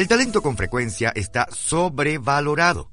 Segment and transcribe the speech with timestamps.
[0.00, 2.90] El talento con frecuencia está sobrevalorado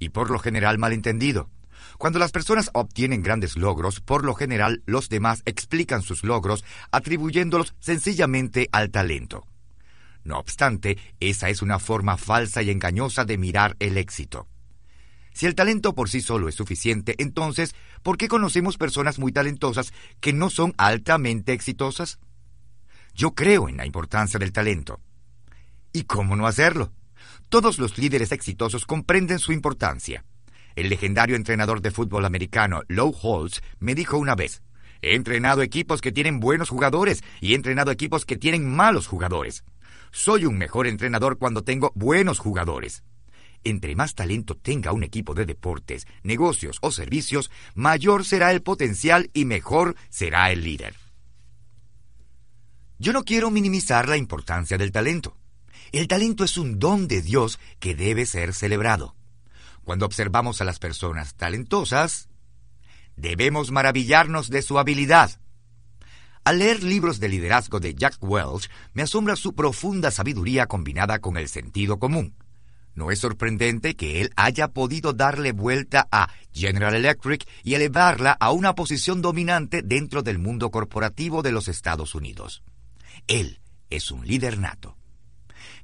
[0.00, 1.48] y por lo general malentendido.
[1.96, 7.76] Cuando las personas obtienen grandes logros, por lo general los demás explican sus logros atribuyéndolos
[7.78, 9.46] sencillamente al talento.
[10.24, 14.48] No obstante, esa es una forma falsa y engañosa de mirar el éxito.
[15.32, 19.92] Si el talento por sí solo es suficiente, entonces, ¿por qué conocemos personas muy talentosas
[20.18, 22.18] que no son altamente exitosas?
[23.14, 24.98] Yo creo en la importancia del talento.
[25.92, 26.92] ¿Y cómo no hacerlo?
[27.48, 30.24] Todos los líderes exitosos comprenden su importancia.
[30.76, 34.62] El legendario entrenador de fútbol americano Low Holtz me dijo una vez,
[35.02, 39.64] he entrenado equipos que tienen buenos jugadores y he entrenado equipos que tienen malos jugadores.
[40.12, 43.02] Soy un mejor entrenador cuando tengo buenos jugadores.
[43.64, 49.28] Entre más talento tenga un equipo de deportes, negocios o servicios, mayor será el potencial
[49.34, 50.94] y mejor será el líder.
[52.98, 55.36] Yo no quiero minimizar la importancia del talento.
[55.92, 59.16] El talento es un don de Dios que debe ser celebrado.
[59.84, 62.28] Cuando observamos a las personas talentosas,
[63.16, 65.40] debemos maravillarnos de su habilidad.
[66.44, 71.36] Al leer libros de liderazgo de Jack Welch, me asombra su profunda sabiduría combinada con
[71.36, 72.36] el sentido común.
[72.94, 78.52] No es sorprendente que él haya podido darle vuelta a General Electric y elevarla a
[78.52, 82.62] una posición dominante dentro del mundo corporativo de los Estados Unidos.
[83.26, 83.60] Él
[83.90, 84.99] es un líder nato.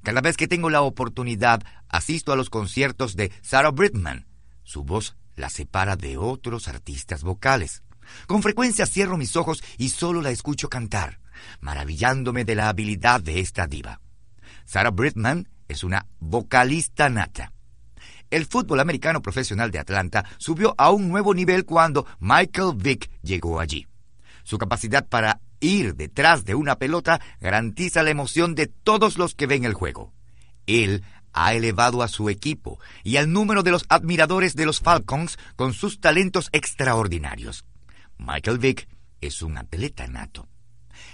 [0.07, 4.25] Cada vez que tengo la oportunidad, asisto a los conciertos de Sarah Bridman.
[4.63, 7.83] Su voz la separa de otros artistas vocales.
[8.29, 11.19] Con frecuencia cierro mis ojos y solo la escucho cantar,
[11.59, 14.01] maravillándome de la habilidad de esta diva.
[14.65, 17.53] Sarah Bridman es una vocalista nata.
[18.31, 23.59] El fútbol americano profesional de Atlanta subió a un nuevo nivel cuando Michael Vick llegó
[23.59, 23.89] allí.
[24.45, 29.47] Su capacidad para ir detrás de una pelota garantiza la emoción de todos los que
[29.47, 30.13] ven el juego.
[30.67, 35.39] Él ha elevado a su equipo y al número de los admiradores de los Falcons
[35.55, 37.65] con sus talentos extraordinarios.
[38.19, 38.89] Michael Vick
[39.20, 40.48] es un atleta nato.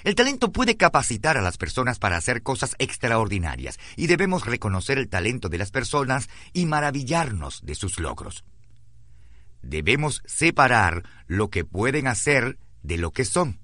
[0.04, 5.08] El talento puede capacitar a las personas para hacer cosas extraordinarias y debemos reconocer el
[5.08, 8.44] talento de las personas y maravillarnos de sus logros.
[9.62, 13.61] Debemos separar lo que pueden hacer de lo que son.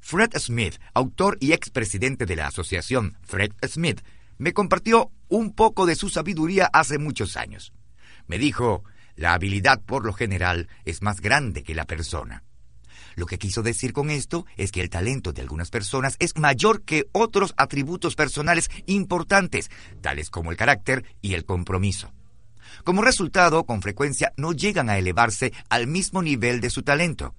[0.00, 4.00] Fred Smith, autor y expresidente de la asociación Fred Smith,
[4.38, 7.72] me compartió un poco de su sabiduría hace muchos años.
[8.26, 8.84] Me dijo,
[9.16, 12.42] la habilidad por lo general es más grande que la persona.
[13.16, 16.82] Lo que quiso decir con esto es que el talento de algunas personas es mayor
[16.82, 22.12] que otros atributos personales importantes, tales como el carácter y el compromiso.
[22.84, 27.34] Como resultado, con frecuencia no llegan a elevarse al mismo nivel de su talento.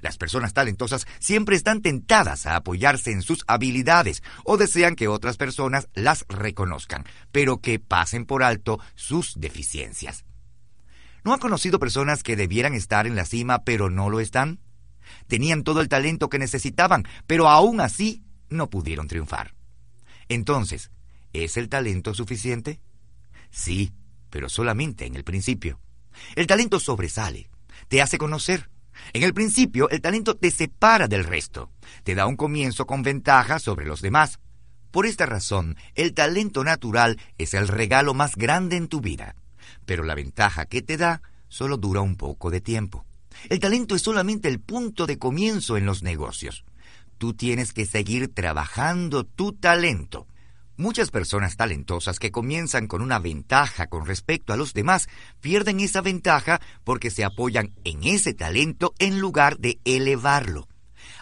[0.00, 5.36] Las personas talentosas siempre están tentadas a apoyarse en sus habilidades o desean que otras
[5.36, 10.24] personas las reconozcan, pero que pasen por alto sus deficiencias.
[11.24, 14.60] ¿No ha conocido personas que debieran estar en la cima pero no lo están?
[15.26, 19.54] Tenían todo el talento que necesitaban, pero aún así no pudieron triunfar.
[20.28, 20.90] Entonces,
[21.32, 22.80] ¿es el talento suficiente?
[23.50, 23.92] Sí,
[24.30, 25.80] pero solamente en el principio.
[26.34, 27.50] El talento sobresale,
[27.88, 28.70] te hace conocer,
[29.12, 31.70] en el principio, el talento te separa del resto,
[32.04, 34.38] te da un comienzo con ventaja sobre los demás.
[34.90, 39.36] Por esta razón, el talento natural es el regalo más grande en tu vida,
[39.84, 43.04] pero la ventaja que te da solo dura un poco de tiempo.
[43.48, 46.64] El talento es solamente el punto de comienzo en los negocios.
[47.18, 50.26] Tú tienes que seguir trabajando tu talento.
[50.80, 55.08] Muchas personas talentosas que comienzan con una ventaja con respecto a los demás
[55.40, 60.68] pierden esa ventaja porque se apoyan en ese talento en lugar de elevarlo.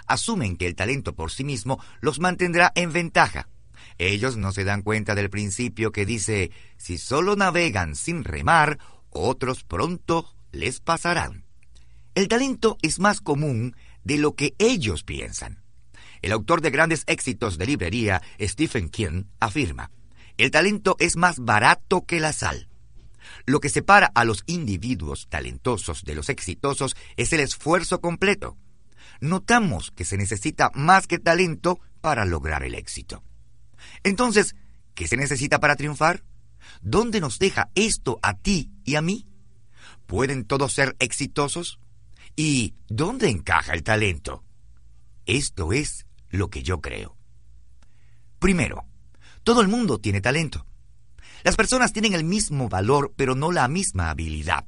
[0.06, 3.48] Asumen que el talento por sí mismo los mantendrá en ventaja.
[3.96, 8.78] Ellos no se dan cuenta del principio que dice, si solo navegan sin remar,
[9.08, 11.46] otros pronto les pasarán.
[12.14, 13.74] El talento es más común
[14.04, 15.65] de lo que ellos piensan.
[16.26, 19.92] El autor de grandes éxitos de librería, Stephen King, afirma,
[20.38, 22.68] el talento es más barato que la sal.
[23.44, 28.56] Lo que separa a los individuos talentosos de los exitosos es el esfuerzo completo.
[29.20, 33.22] Notamos que se necesita más que talento para lograr el éxito.
[34.02, 34.56] Entonces,
[34.96, 36.24] ¿qué se necesita para triunfar?
[36.82, 39.28] ¿Dónde nos deja esto a ti y a mí?
[40.06, 41.78] ¿Pueden todos ser exitosos?
[42.34, 44.42] ¿Y dónde encaja el talento?
[45.24, 47.16] Esto es lo que yo creo.
[48.38, 48.84] Primero,
[49.42, 50.66] todo el mundo tiene talento.
[51.42, 54.66] Las personas tienen el mismo valor, pero no la misma habilidad.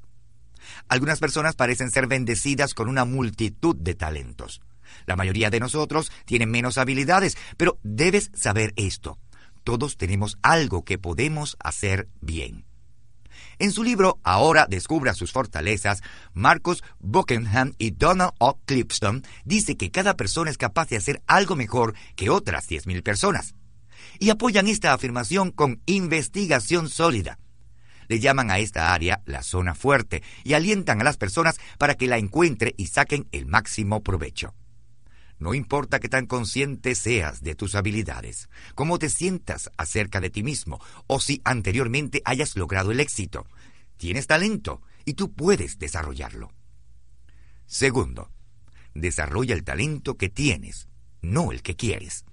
[0.89, 4.61] Algunas personas parecen ser bendecidas con una multitud de talentos.
[5.07, 9.19] La mayoría de nosotros tienen menos habilidades, pero debes saber esto.
[9.65, 12.68] todos tenemos algo que podemos hacer bien.
[13.59, 16.03] En su libro Ahora descubra sus fortalezas,
[16.33, 18.59] Marcos Buckingham y Donald O.
[18.65, 23.55] Clipston dice que cada persona es capaz de hacer algo mejor que otras 10.000 personas.
[24.19, 27.39] Y apoyan esta afirmación con investigación sólida.
[28.09, 32.07] Le llaman a esta área la zona fuerte y alientan a las personas para que
[32.07, 34.55] la encuentre y saquen el máximo provecho.
[35.39, 40.43] No importa qué tan consciente seas de tus habilidades, cómo te sientas acerca de ti
[40.43, 43.47] mismo o si anteriormente hayas logrado el éxito.
[43.97, 46.53] Tienes talento y tú puedes desarrollarlo.
[47.67, 48.31] Segundo,
[48.95, 50.89] desarrolla el talento que tienes,
[51.23, 52.25] no el que quieres.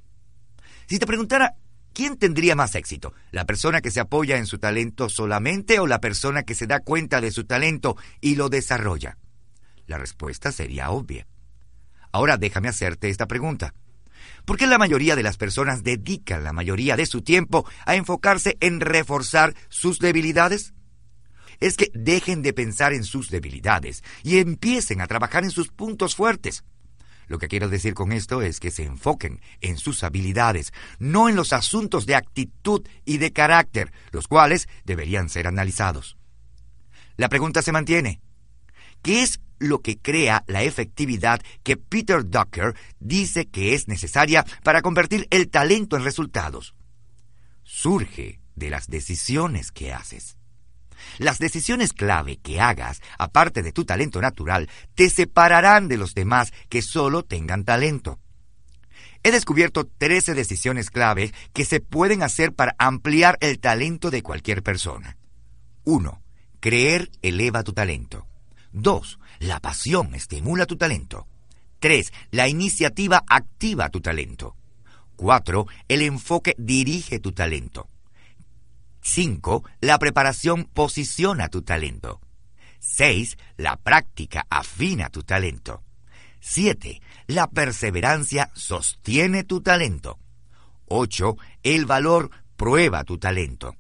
[0.87, 1.55] Si te preguntara,
[1.93, 3.13] ¿quién tendría más éxito?
[3.31, 6.79] ¿La persona que se apoya en su talento solamente o la persona que se da
[6.79, 9.17] cuenta de su talento y lo desarrolla?
[9.85, 11.27] La respuesta sería obvia.
[12.15, 13.73] Ahora déjame hacerte esta pregunta.
[14.45, 18.55] ¿Por qué la mayoría de las personas dedican la mayoría de su tiempo a enfocarse
[18.61, 20.73] en reforzar sus debilidades?
[21.59, 26.15] Es que dejen de pensar en sus debilidades y empiecen a trabajar en sus puntos
[26.15, 26.63] fuertes.
[27.27, 31.35] Lo que quiero decir con esto es que se enfoquen en sus habilidades, no en
[31.35, 36.15] los asuntos de actitud y de carácter, los cuales deberían ser analizados.
[37.17, 38.21] La pregunta se mantiene.
[39.01, 44.81] ¿Qué es lo que crea la efectividad que Peter Ducker dice que es necesaria para
[44.81, 46.75] convertir el talento en resultados.
[47.63, 50.37] Surge de las decisiones que haces.
[51.17, 56.53] Las decisiones clave que hagas, aparte de tu talento natural, te separarán de los demás
[56.69, 58.19] que solo tengan talento.
[59.23, 64.61] He descubierto 13 decisiones clave que se pueden hacer para ampliar el talento de cualquier
[64.61, 65.17] persona.
[65.83, 66.21] 1.
[66.59, 68.27] Creer eleva tu talento.
[68.75, 69.19] 2.
[69.39, 71.27] La pasión estimula tu talento.
[71.79, 72.11] 3.
[72.31, 74.55] La iniciativa activa tu talento.
[75.15, 75.65] 4.
[75.87, 77.87] El enfoque dirige tu talento.
[79.01, 79.63] 5.
[79.79, 82.19] La preparación posiciona tu talento.
[82.79, 83.37] 6.
[83.55, 85.81] La práctica afina tu talento.
[86.41, 87.01] 7.
[87.27, 90.19] La perseverancia sostiene tu talento.
[90.87, 91.37] 8.
[91.63, 93.75] El valor prueba tu talento.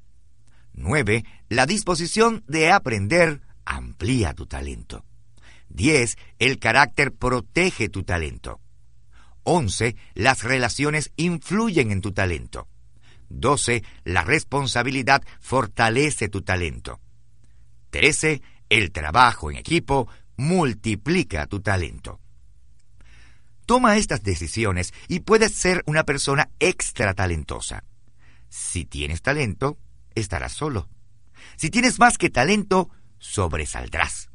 [0.73, 1.25] 9.
[1.49, 5.05] La disposición de aprender amplía tu talento.
[5.69, 6.17] 10.
[6.39, 8.61] El carácter protege tu talento.
[9.43, 9.95] 11.
[10.13, 12.67] Las relaciones influyen en tu talento.
[13.29, 13.83] 12.
[14.03, 16.99] La responsabilidad fortalece tu talento.
[17.91, 18.41] 13.
[18.69, 20.07] El trabajo en equipo
[20.37, 22.19] multiplica tu talento.
[23.65, 27.83] Toma estas decisiones y puedes ser una persona extra talentosa.
[28.49, 29.77] Si tienes talento,
[30.13, 30.87] estarás solo.
[31.55, 32.89] Si tienes más que talento,
[33.19, 34.29] sobresaldrás.